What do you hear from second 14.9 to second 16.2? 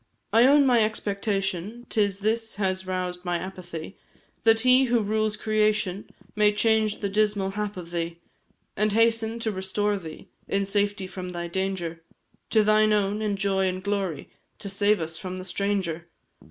us from the stranger.